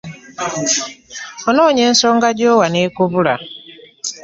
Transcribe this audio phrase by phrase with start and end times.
[1.47, 3.35] Onoonya ensonga gy'owa n'ekubula.